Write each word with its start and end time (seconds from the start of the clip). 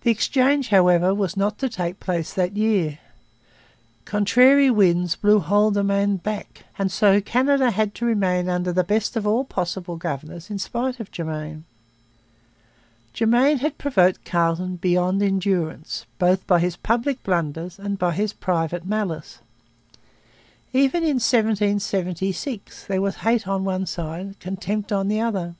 The 0.00 0.10
exchange, 0.10 0.70
however, 0.70 1.14
was 1.14 1.36
not 1.36 1.56
to 1.58 1.68
take 1.68 2.00
place 2.00 2.32
that 2.34 2.56
year. 2.56 2.98
Contrary 4.04 4.72
winds 4.72 5.14
blew 5.14 5.38
Haldimand 5.38 6.24
back; 6.24 6.64
and 6.76 6.90
so 6.90 7.20
Canada 7.20 7.70
had 7.70 7.94
to 7.94 8.04
remain 8.04 8.48
under 8.48 8.72
the 8.72 8.82
best 8.82 9.14
of 9.14 9.24
all 9.24 9.44
possible 9.44 9.96
governors 9.96 10.50
in 10.50 10.58
spite 10.58 10.98
of 10.98 11.12
Germain. 11.12 11.62
Germain 13.12 13.58
had 13.58 13.78
provoked 13.78 14.24
Carleton 14.24 14.78
past 14.78 15.22
endurance 15.22 16.06
both 16.18 16.44
by 16.48 16.58
his 16.58 16.74
public 16.74 17.22
blunders 17.22 17.78
and 17.78 18.00
by 18.00 18.10
his 18.10 18.32
private 18.32 18.84
malice. 18.84 19.38
Even 20.72 21.04
in 21.04 21.20
1776 21.22 22.84
there 22.86 23.00
was 23.00 23.14
hate 23.18 23.46
on 23.46 23.62
one 23.62 23.86
side, 23.86 24.40
contempt 24.40 24.90
on 24.90 25.06
the 25.06 25.20
other. 25.20 25.54